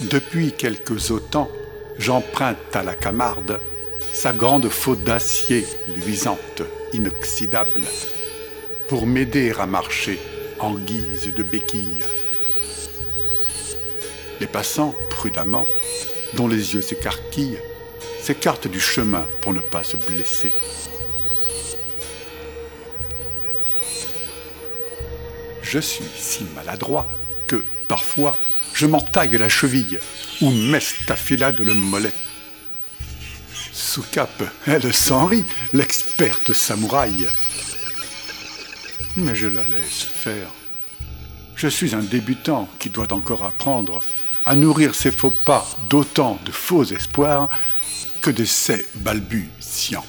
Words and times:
Depuis 0.00 0.52
quelques 0.52 1.10
autant, 1.10 1.50
j'emprunte 1.98 2.74
à 2.74 2.82
la 2.82 2.94
Camarde 2.94 3.60
sa 4.12 4.32
grande 4.32 4.70
faute 4.70 5.04
d'acier 5.04 5.66
luisante, 6.04 6.62
inoxydable, 6.94 7.82
pour 8.88 9.06
m'aider 9.06 9.52
à 9.58 9.66
marcher 9.66 10.18
en 10.58 10.74
guise 10.74 11.34
de 11.34 11.42
béquille. 11.42 12.02
Les 14.40 14.46
passants, 14.46 14.94
prudemment, 15.10 15.66
dont 16.32 16.48
les 16.48 16.74
yeux 16.74 16.82
s'écarquillent, 16.82 17.58
s'écartent 18.22 18.68
du 18.68 18.80
chemin 18.80 19.26
pour 19.42 19.52
ne 19.52 19.60
pas 19.60 19.84
se 19.84 19.98
blesser. 19.98 20.50
Je 25.62 25.78
suis 25.78 26.04
si 26.16 26.44
maladroit 26.56 27.06
que, 27.46 27.62
parfois, 27.86 28.34
je 28.80 28.86
m'entaille 28.86 29.36
la 29.36 29.50
cheville 29.50 30.00
ou 30.40 30.50
m'estafilade 30.50 31.60
le 31.60 31.74
mollet. 31.74 32.14
Sous 33.74 34.02
cap, 34.04 34.42
elle 34.66 34.94
s'en 34.94 35.26
rit, 35.26 35.44
l'experte 35.74 36.54
samouraï. 36.54 37.28
Mais 39.16 39.34
je 39.34 39.48
la 39.48 39.62
laisse 39.64 40.02
faire. 40.02 40.48
Je 41.56 41.68
suis 41.68 41.94
un 41.94 42.00
débutant 42.00 42.70
qui 42.78 42.88
doit 42.88 43.12
encore 43.12 43.44
apprendre 43.44 44.02
à 44.46 44.54
nourrir 44.54 44.94
ses 44.94 45.10
faux 45.10 45.34
pas 45.44 45.68
d'autant 45.90 46.38
de 46.46 46.50
faux 46.50 46.84
espoirs 46.84 47.50
que 48.22 48.30
d'essais 48.30 48.88
balbutiants. 48.94 50.06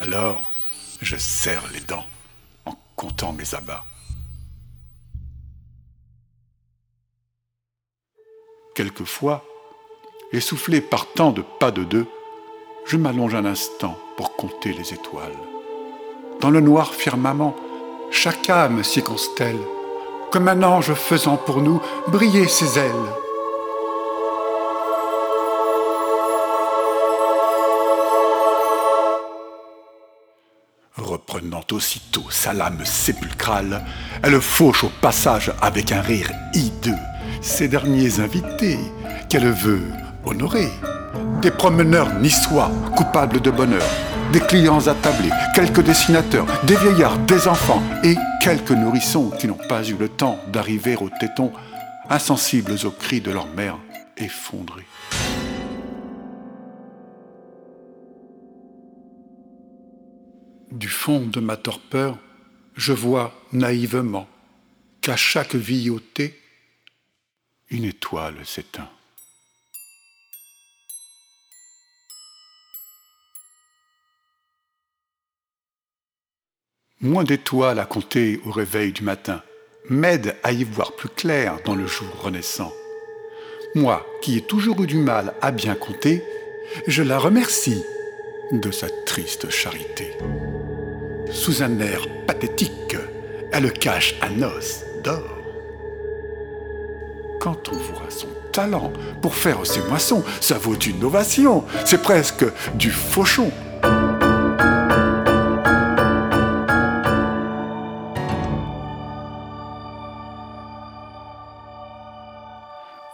Alors, 0.00 0.52
je 1.00 1.16
serre 1.16 1.62
les 1.72 1.82
dents 1.82 2.08
en 2.64 2.76
comptant 2.96 3.32
mes 3.32 3.54
abats. 3.54 3.84
Quelquefois, 8.80 9.44
essoufflé 10.32 10.80
par 10.80 11.04
tant 11.04 11.32
de 11.32 11.42
pas 11.42 11.70
de 11.70 11.84
deux, 11.84 12.06
je 12.86 12.96
m'allonge 12.96 13.34
un 13.34 13.44
instant 13.44 13.94
pour 14.16 14.36
compter 14.36 14.72
les 14.72 14.94
étoiles. 14.94 15.36
Dans 16.40 16.48
le 16.48 16.62
noir 16.62 16.94
firmament, 16.94 17.54
chaque 18.10 18.48
âme 18.48 18.82
s'y 18.82 19.02
constelle, 19.02 19.58
comme 20.30 20.48
un 20.48 20.62
ange 20.62 20.94
faisant 20.94 21.36
pour 21.36 21.60
nous 21.60 21.82
briller 22.08 22.48
ses 22.48 22.78
ailes. 22.78 22.94
Reprenant 30.96 31.64
aussitôt 31.70 32.24
sa 32.30 32.54
lame 32.54 32.86
sépulcrale, 32.86 33.84
elle 34.22 34.40
fauche 34.40 34.84
au 34.84 34.90
passage 35.02 35.52
avec 35.60 35.92
un 35.92 36.00
rire 36.00 36.30
hideux 36.54 36.96
ces 37.40 37.68
derniers 37.68 38.20
invités 38.20 38.78
qu'elle 39.28 39.50
veut 39.50 39.82
honorer. 40.24 40.68
Des 41.42 41.50
promeneurs 41.50 42.12
niçois 42.20 42.70
coupables 42.96 43.40
de 43.40 43.50
bonheur, 43.50 43.88
des 44.32 44.40
clients 44.40 44.86
attablés, 44.86 45.30
quelques 45.54 45.82
dessinateurs, 45.82 46.46
des 46.64 46.76
vieillards, 46.76 47.18
des 47.20 47.48
enfants 47.48 47.82
et 48.04 48.14
quelques 48.42 48.72
nourrissons 48.72 49.30
qui 49.30 49.48
n'ont 49.48 49.58
pas 49.68 49.82
eu 49.84 49.94
le 49.94 50.08
temps 50.08 50.38
d'arriver 50.52 50.96
au 50.96 51.08
téton, 51.08 51.52
insensibles 52.10 52.76
aux 52.84 52.90
cris 52.90 53.20
de 53.20 53.30
leur 53.30 53.46
mère 53.54 53.78
effondrée. 54.16 54.86
Du 60.70 60.88
fond 60.88 61.26
de 61.26 61.40
ma 61.40 61.56
torpeur, 61.56 62.16
je 62.76 62.92
vois 62.92 63.32
naïvement 63.52 64.28
qu'à 65.00 65.16
chaque 65.16 65.54
vie 65.54 65.90
une 67.70 67.84
étoile 67.84 68.34
s'éteint. 68.44 68.88
Moins 77.00 77.24
d'étoiles 77.24 77.78
à 77.78 77.86
compter 77.86 78.40
au 78.44 78.50
réveil 78.50 78.92
du 78.92 79.02
matin 79.02 79.42
m'aide 79.88 80.36
à 80.42 80.52
y 80.52 80.64
voir 80.64 80.96
plus 80.96 81.08
clair 81.08 81.58
dans 81.64 81.74
le 81.74 81.86
jour 81.86 82.08
renaissant. 82.20 82.72
Moi, 83.74 84.04
qui 84.20 84.36
ai 84.36 84.42
toujours 84.42 84.82
eu 84.82 84.86
du 84.86 84.98
mal 84.98 85.32
à 85.40 85.52
bien 85.52 85.74
compter, 85.76 86.22
je 86.86 87.02
la 87.02 87.18
remercie 87.18 87.82
de 88.52 88.70
sa 88.70 88.88
triste 89.06 89.48
charité. 89.48 90.12
Sous 91.30 91.62
un 91.62 91.78
air 91.78 92.06
pathétique, 92.26 92.96
elle 93.52 93.72
cache 93.72 94.16
un 94.20 94.42
os 94.42 94.84
d'or 95.02 95.39
quand 97.40 97.70
on 97.70 97.76
voit 97.76 98.10
son 98.10 98.28
talent 98.52 98.92
pour 99.22 99.34
faire 99.34 99.66
ses 99.66 99.80
moissons, 99.88 100.22
ça 100.40 100.58
vaut 100.58 100.76
une 100.76 101.02
ovation. 101.02 101.64
C'est 101.86 102.02
presque 102.02 102.44
du 102.74 102.90
fauchon. 102.90 103.50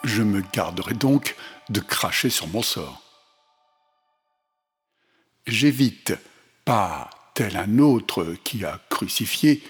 Je 0.03 0.23
me 0.23 0.43
garderai 0.53 0.95
donc 0.95 1.37
de 1.71 1.81
cracher 1.81 2.29
sur 2.29 2.49
mon 2.49 2.63
sort. 2.63 3.03
J'évite, 5.47 6.15
pas 6.65 7.11
tel 7.35 7.57
un 7.57 7.79
autre 7.79 8.35
qui 8.43 8.65
a 8.65 8.81
crucifié, 8.91 9.63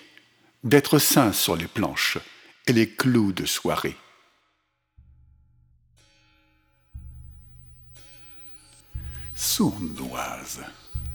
d'être 0.65 0.99
saint 0.99 1.33
sur 1.33 1.57
les 1.57 1.67
planches 1.67 2.19
et 2.67 2.73
les 2.73 2.89
clous 2.89 3.33
de 3.33 3.45
soirée. 3.45 3.97
Sournoise, 9.39 10.61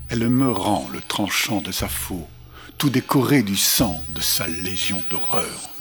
elle 0.10 0.30
me 0.30 0.52
rend 0.52 0.88
le 0.94 1.02
tranchant 1.02 1.60
de 1.60 1.72
sa 1.72 1.88
faux, 1.88 2.28
tout 2.78 2.92
décoré 2.92 3.42
du 3.42 3.58
sang 3.58 4.00
de 4.10 4.22
sa 4.22 4.48
légion 4.48 5.02
d'horreur. 5.10 5.72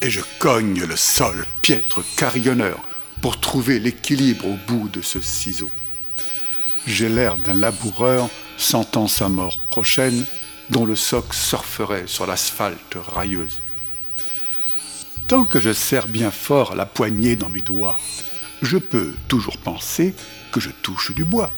Et 0.00 0.08
je 0.08 0.20
cogne 0.38 0.84
le 0.84 0.94
sol, 0.94 1.48
piètre 1.62 2.04
carillonneur, 2.16 2.78
pour 3.20 3.40
trouver 3.40 3.80
l'équilibre 3.80 4.46
au 4.46 4.56
bout 4.68 4.88
de 4.88 5.02
ce 5.02 5.20
ciseau. 5.20 5.68
J'ai 6.86 7.08
l'air 7.08 7.36
d'un 7.36 7.54
laboureur 7.54 8.30
sentant 8.56 9.08
sa 9.08 9.28
mort 9.28 9.58
prochaine, 9.68 10.26
dont 10.70 10.86
le 10.86 10.94
soc 10.94 11.34
surferait 11.34 12.06
sur 12.06 12.28
l'asphalte 12.28 12.94
railleuse. 12.94 13.58
Tant 15.26 15.44
que 15.44 15.58
je 15.58 15.72
serre 15.72 16.06
bien 16.06 16.30
fort 16.30 16.76
la 16.76 16.86
poignée 16.86 17.34
dans 17.34 17.50
mes 17.50 17.62
doigts, 17.62 17.98
je 18.62 18.78
peux 18.78 19.14
toujours 19.28 19.58
penser 19.58 20.14
que 20.52 20.60
je 20.60 20.70
touche 20.70 21.12
du 21.12 21.24
bois. 21.24 21.52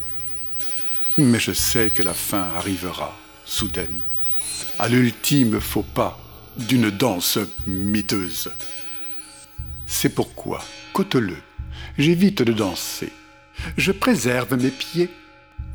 Mais 1.18 1.40
je 1.40 1.52
sais 1.52 1.90
que 1.90 2.02
la 2.02 2.14
fin 2.14 2.42
arrivera, 2.56 3.16
soudaine, 3.44 4.00
à 4.78 4.88
l'ultime 4.88 5.60
faux 5.60 5.82
pas 5.82 6.18
d'une 6.56 6.90
danse 6.90 7.38
miteuse. 7.66 8.50
C'est 9.86 10.14
pourquoi, 10.14 10.62
côteleux, 10.92 11.42
j'évite 11.98 12.42
de 12.42 12.52
danser. 12.52 13.12
Je 13.76 13.92
préserve 13.92 14.54
mes 14.56 14.70
pieds, 14.70 15.10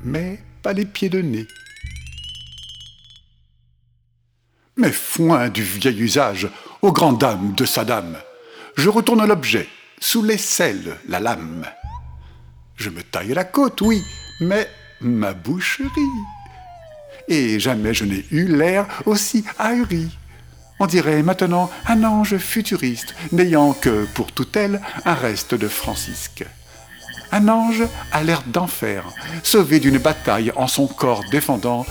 mais 0.04 0.40
pas 0.62 0.74
les 0.74 0.86
pieds 0.86 1.10
de 1.10 1.22
nez. 1.22 1.48
Mais 4.78 4.92
foin 4.92 5.50
du 5.50 5.64
vieil 5.64 6.00
usage, 6.02 6.50
aux 6.82 6.92
grandes 6.92 7.20
dames 7.20 7.54
de 7.56 7.66
sa 7.66 7.86
dame, 7.86 8.18
je 8.76 8.90
retourne 8.90 9.26
l'objet, 9.26 9.68
sous 10.06 10.22
l'aisselle, 10.22 10.98
la 11.10 11.20
lame. 11.20 11.66
Je 12.76 12.92
me 12.92 13.02
taille 13.02 13.34
la 13.34 13.44
côte, 13.44 13.82
oui, 13.82 14.04
mais 14.40 14.70
ma 15.02 15.34
boucherie. 15.34 15.90
Et 17.28 17.60
jamais 17.60 17.96
je 17.96 18.06
n'ai 18.06 18.24
eu 18.30 18.46
l'air 18.46 18.86
aussi 19.08 19.44
ahuri. 19.58 20.16
On 20.80 20.86
dirait 20.86 21.24
maintenant 21.24 21.72
un 21.88 22.04
ange 22.04 22.38
futuriste, 22.38 23.16
n'ayant 23.32 23.74
que, 23.74 24.06
pour 24.14 24.32
toute 24.32 24.56
elle, 24.56 24.80
un 25.06 25.16
reste 25.16 25.56
de 25.56 25.68
francisque. 25.68 26.46
Un 27.32 27.48
ange 27.48 27.84
à 28.12 28.22
l'air 28.22 28.44
d'enfer, 28.46 29.06
sauvé 29.42 29.80
d'une 29.80 29.98
bataille 29.98 30.54
en 30.56 30.68
son 30.68 30.86
corps 30.86 31.24
défendant 31.32 31.84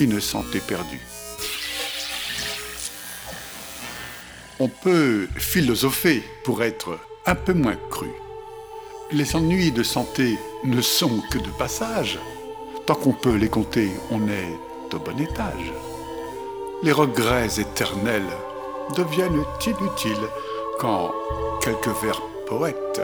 une 0.00 0.20
santé 0.20 0.58
perdue. 0.58 1.06
On 4.58 4.66
peut 4.66 5.28
philosopher 5.36 6.24
pour 6.42 6.64
être 6.64 6.98
un 7.26 7.34
peu 7.34 7.54
moins 7.54 7.76
cru. 7.90 8.10
Les 9.10 9.36
ennuis 9.36 9.72
de 9.72 9.82
santé 9.82 10.38
ne 10.64 10.80
sont 10.80 11.22
que 11.30 11.38
de 11.38 11.50
passage. 11.58 12.18
Tant 12.86 12.94
qu'on 12.94 13.12
peut 13.12 13.36
les 13.36 13.48
compter, 13.48 13.90
on 14.10 14.28
est 14.28 14.94
au 14.94 14.98
bon 14.98 15.18
étage. 15.18 15.72
Les 16.82 16.92
regrets 16.92 17.58
éternels 17.58 18.30
deviennent 18.96 19.44
inutiles 19.66 20.28
quand 20.78 21.12
quelques 21.62 22.02
vers 22.02 22.20
poètes 22.46 23.00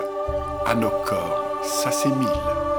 à 0.66 0.74
nos 0.74 0.90
corps 0.90 1.42
s'assimilent. 1.62 2.69